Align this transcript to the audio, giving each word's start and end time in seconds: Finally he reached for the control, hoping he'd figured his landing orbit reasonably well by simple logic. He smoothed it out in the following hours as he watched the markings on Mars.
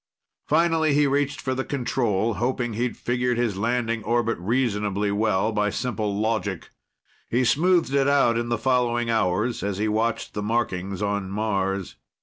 Finally 0.47 0.95
he 0.95 1.05
reached 1.05 1.39
for 1.39 1.53
the 1.53 1.63
control, 1.63 2.33
hoping 2.33 2.73
he'd 2.73 2.97
figured 2.97 3.37
his 3.37 3.55
landing 3.55 4.03
orbit 4.03 4.35
reasonably 4.39 5.11
well 5.11 5.51
by 5.51 5.69
simple 5.69 6.19
logic. 6.19 6.71
He 7.29 7.43
smoothed 7.45 7.93
it 7.93 8.07
out 8.07 8.35
in 8.35 8.49
the 8.49 8.57
following 8.57 9.11
hours 9.11 9.61
as 9.61 9.77
he 9.77 9.87
watched 9.87 10.33
the 10.33 10.41
markings 10.41 11.03
on 11.03 11.29
Mars. 11.29 11.97